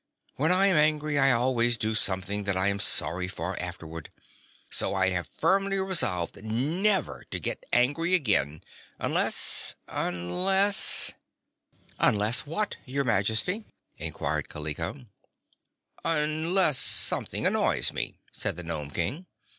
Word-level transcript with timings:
"When 0.35 0.51
I 0.51 0.65
am 0.65 0.75
angry 0.77 1.19
I 1.19 1.29
always 1.31 1.77
do 1.77 1.93
something 1.93 2.45
that 2.45 2.57
I 2.57 2.69
am 2.69 2.79
sorry 2.79 3.27
for 3.27 3.55
afterward. 3.61 4.09
So 4.71 4.95
I 4.95 5.11
have 5.11 5.27
firmly 5.29 5.77
resolved 5.77 6.43
never 6.43 7.23
to 7.29 7.39
get 7.39 7.63
angry 7.71 8.15
again; 8.15 8.63
unless 8.97 9.75
unless" 9.87 11.13
"Unless 12.09 12.47
what, 12.47 12.77
your 12.83 13.03
Majesty?" 13.03 13.63
inquired 13.97 14.49
Kaliko. 14.49 15.05
"Unless 16.03 16.79
something 16.79 17.45
annoys 17.45 17.93
me," 17.93 18.15
said 18.31 18.55
the 18.55 18.63
Nome 18.63 18.89
King. 18.89 19.27